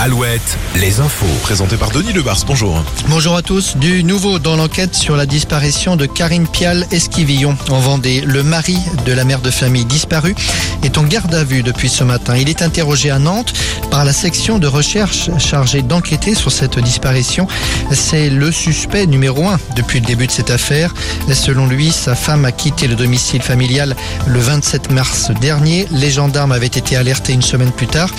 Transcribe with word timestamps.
Alouette, 0.00 0.56
les 0.76 1.00
infos. 1.00 1.26
Présenté 1.42 1.76
par 1.76 1.90
Denis 1.90 2.12
Lebars, 2.12 2.44
bonjour. 2.46 2.84
Bonjour 3.08 3.34
à 3.34 3.42
tous. 3.42 3.76
Du 3.78 4.04
nouveau 4.04 4.38
dans 4.38 4.54
l'enquête 4.54 4.94
sur 4.94 5.16
la 5.16 5.26
disparition 5.26 5.96
de 5.96 6.06
Karine 6.06 6.46
Pial 6.46 6.86
Esquivillon 6.92 7.56
en 7.68 7.80
Vendée. 7.80 8.20
Le 8.20 8.44
mari 8.44 8.78
de 9.06 9.12
la 9.12 9.24
mère 9.24 9.40
de 9.40 9.50
famille 9.50 9.84
disparue 9.84 10.36
est 10.84 10.98
en 10.98 11.02
garde 11.02 11.34
à 11.34 11.42
vue 11.42 11.64
depuis 11.64 11.88
ce 11.88 12.04
matin. 12.04 12.36
Il 12.36 12.48
est 12.48 12.62
interrogé 12.62 13.10
à 13.10 13.18
Nantes 13.18 13.52
par 13.90 14.04
la 14.04 14.12
section 14.12 14.60
de 14.60 14.68
recherche 14.68 15.30
chargée 15.38 15.82
d'enquêter 15.82 16.36
sur 16.36 16.52
cette 16.52 16.78
disparition. 16.78 17.48
C'est 17.90 18.30
le 18.30 18.52
suspect 18.52 19.06
numéro 19.06 19.48
un 19.48 19.58
depuis 19.74 19.98
le 19.98 20.06
début 20.06 20.28
de 20.28 20.32
cette 20.32 20.50
affaire. 20.50 20.94
Selon 21.32 21.66
lui, 21.66 21.90
sa 21.90 22.14
femme 22.14 22.44
a 22.44 22.52
quitté 22.52 22.86
le 22.86 22.94
domicile 22.94 23.42
familial 23.42 23.96
le 24.28 24.38
27 24.38 24.92
mars 24.92 25.32
dernier. 25.40 25.88
Les 25.90 26.12
gendarmes 26.12 26.52
avaient 26.52 26.66
été 26.66 26.94
alertés 26.94 27.32
une 27.32 27.42
semaine 27.42 27.72
plus 27.72 27.88
tard. 27.88 28.10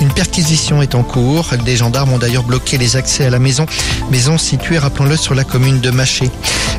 Une 0.00 0.12
perquisition 0.12 0.82
est 0.82 0.96
en 0.96 1.04
cours. 1.04 1.27
Des 1.64 1.76
gendarmes 1.76 2.14
ont 2.14 2.18
d'ailleurs 2.18 2.42
bloqué 2.42 2.78
les 2.78 2.96
accès 2.96 3.26
à 3.26 3.30
la 3.30 3.38
maison, 3.38 3.66
maison 4.10 4.38
située, 4.38 4.78
rappelons-le, 4.78 5.16
sur 5.16 5.34
la 5.34 5.44
commune 5.44 5.78
de 5.80 5.90
Maché. 5.90 6.30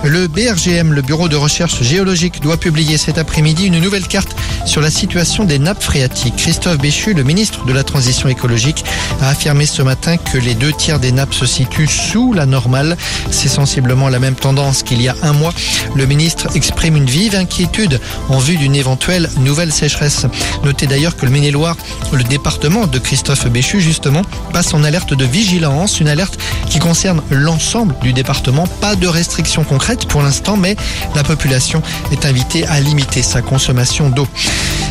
Le 0.04 0.28
BRGM, 0.28 0.94
le 0.94 1.02
Bureau 1.04 1.28
de 1.28 1.36
recherche 1.36 1.84
géologique, 1.84 2.42
doit 2.42 2.58
publier 2.58 2.98
cet 2.98 3.20
après-midi 3.20 3.68
une 3.68 3.80
nouvelle 3.80 4.08
carte 4.08 4.36
sur 4.66 4.82
la 4.82 4.90
situation 4.90 5.44
des 5.44 5.60
nappes 5.60 5.84
phréatiques. 5.84 6.38
Christophe 6.38 6.80
Béchu, 6.80 7.14
le 7.14 7.24
ministre 7.24 7.66
de 7.66 7.74
la 7.74 7.84
Transition 7.84 8.28
écologique, 8.28 8.84
a 9.22 9.30
affirmé 9.30 9.68
ce 9.68 9.84
matin 9.84 10.18
que 10.18 10.40
les 10.40 10.56
deux 10.56 10.72
tiers 10.74 11.00
des 11.00 11.12
nappes 11.12 11.34
se 11.34 11.46
situent 11.46 11.88
sous 11.88 12.34
la 12.34 12.48
normale. 12.48 12.98
C'est 13.30 13.50
sensiblement 13.50 14.10
la 14.10 14.20
même 14.20 14.36
tendance 14.36 14.82
qu'il 14.82 15.02
y 15.02 15.10
a 15.10 15.16
un 15.22 15.34
mois. 15.34 15.54
Le 15.96 16.06
ministre 16.08 16.48
exprime 16.56 16.96
une 16.96 17.10
vive 17.10 17.36
inquiétude 17.36 18.00
en 18.30 18.40
vue 18.40 18.58
d'une 18.58 18.76
éventuelle 18.76 19.30
nouvelle 19.42 19.72
sécheresse. 19.72 20.26
Notez 20.64 20.88
d'ailleurs 20.88 21.18
que 21.18 21.26
le 21.26 21.32
Maine-et-Loire, 21.32 21.76
le 22.14 22.24
département 22.24 22.88
de 22.88 23.00
Christophe 23.00 23.48
Béchu, 23.48 23.82
justement, 23.82 24.24
passe 24.54 24.74
en 24.74 24.84
alerte 24.84 25.14
de 25.14 25.26
vigilance, 25.26 26.00
une 26.00 26.08
alerte 26.08 26.40
qui 26.70 26.80
concerne 26.80 27.22
l'ensemble 27.30 27.96
du 28.02 28.14
département. 28.14 28.66
Pas 28.82 28.96
de 28.96 29.08
restrictions 29.08 29.64
concrètes 29.64 30.06
pour 30.08 30.22
l'instant, 30.22 30.58
mais 30.58 30.76
la 31.16 31.24
population 31.24 31.82
est 32.12 32.26
invitée 32.26 32.66
à 32.68 32.80
limiter 32.80 33.22
sa 33.22 33.42
consommation 33.42 34.10
d'eau. 34.10 34.28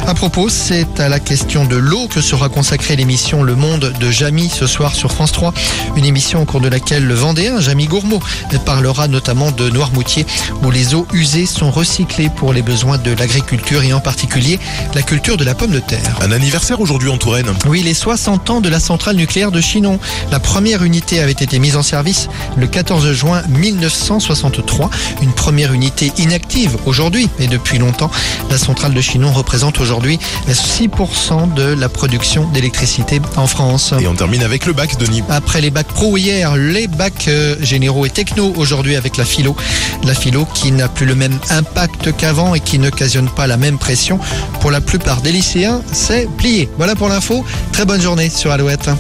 À 0.07 0.15
propos, 0.15 0.49
c'est 0.49 1.01
à 1.01 1.09
la 1.09 1.21
question 1.21 1.67
de 1.67 1.77
l'eau 1.77 2.07
que 2.09 2.21
sera 2.21 2.49
consacrée 2.49 2.97
l'émission 2.97 3.43
Le 3.43 3.55
Monde 3.55 3.93
de 4.01 4.11
Jamy 4.11 4.49
ce 4.49 4.67
soir 4.67 4.95
sur 4.95 5.13
France 5.13 5.33
3. 5.33 5.53
Une 5.97 6.05
émission 6.05 6.41
au 6.41 6.45
cours 6.45 6.61
de 6.61 6.69
laquelle 6.69 7.05
le 7.05 7.15
Vendéen, 7.15 7.61
Jamy 7.61 7.87
Gourmaud, 7.87 8.21
parlera 8.65 9.09
notamment 9.09 9.51
de 9.51 9.69
Noirmoutier, 9.69 10.27
où 10.63 10.71
les 10.71 10.95
eaux 10.95 11.07
usées 11.13 11.45
sont 11.47 11.71
recyclées 11.71 12.31
pour 12.31 12.53
les 12.53 12.63
besoins 12.63 12.97
de 12.97 13.13
l'agriculture 13.13 13.83
et 13.83 13.93
en 13.93 14.01
particulier 14.01 14.59
la 14.95 15.03
culture 15.03 15.37
de 15.37 15.45
la 15.45 15.55
pomme 15.55 15.73
de 15.73 15.81
terre. 15.81 16.19
Un 16.23 16.33
anniversaire 16.33 16.81
aujourd'hui 16.81 17.11
en 17.11 17.19
Touraine. 17.19 17.47
Oui, 17.67 17.83
les 17.83 17.95
60 17.95 18.51
ans 18.51 18.61
de 18.61 18.69
la 18.69 18.81
centrale 18.81 19.17
nucléaire 19.17 19.53
de 19.53 19.61
Chinon. 19.61 19.99
La 20.31 20.41
première 20.41 20.85
unité 20.85 21.21
avait 21.21 21.33
été 21.33 21.59
mise 21.59 21.77
en 21.77 21.83
service 21.83 22.29
le 22.57 22.67
14 22.67 23.13
juin 23.13 23.43
1963. 23.49 24.91
Une 25.23 25.33
première 25.33 25.73
unité 25.73 26.13
inactive 26.19 26.77
aujourd'hui 26.87 27.29
et 27.39 27.47
depuis 27.47 27.79
longtemps. 27.79 28.11
La 28.51 28.59
centrale 28.59 28.95
de 28.95 29.01
Chinon 29.01 29.33
représente 29.33 29.81
aujourd'hui 29.81 29.88
6% 29.89 31.55
de 31.55 31.63
la 31.63 31.89
production 31.89 32.49
d'électricité 32.49 33.21
en 33.37 33.47
France. 33.47 33.95
Et 34.01 34.07
on 34.07 34.15
termine 34.15 34.43
avec 34.43 34.67
le 34.67 34.73
bac, 34.73 34.97
Denis. 34.99 35.23
Après 35.29 35.61
les 35.61 35.71
bacs 35.71 35.89
pro 35.89 36.17
hier, 36.17 36.57
les 36.57 36.87
bacs 36.87 37.29
euh, 37.29 37.57
généraux 37.61 38.07
et 38.07 38.11
techno 38.11 38.53
aujourd'hui 38.57 38.97
avec 38.97 39.17
la 39.17 39.25
philo. 39.25 39.57
La 40.05 40.15
philo 40.15 40.47
qui 40.55 40.73
n'a 40.73 40.89
plus 40.89 41.07
le 41.07 41.15
même 41.15 41.39
impact 41.51 42.17
qu'avant 42.17 42.55
et 42.55 42.61
qui 42.61 42.79
n'occasionne 42.79 43.29
pas 43.29 43.47
la 43.47 43.57
même 43.57 43.79
pression. 43.79 44.19
Pour 44.61 44.71
la 44.71 44.81
plupart 44.81 45.21
des 45.21 45.33
lycéens, 45.33 45.83
c'est 45.93 46.29
plié. 46.37 46.69
Voilà 46.77 46.95
pour 46.95 47.09
l'info. 47.09 47.45
Très 47.73 47.85
bonne 47.85 48.01
journée 48.01 48.31
sur 48.31 48.51
Alouette. 48.51 48.91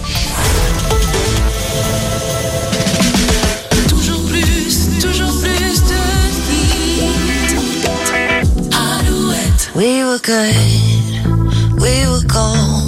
We 9.78 10.02
were 10.02 10.18
good, 10.18 10.56
we 11.80 12.05
were 12.08 12.24
gold. 12.27 12.87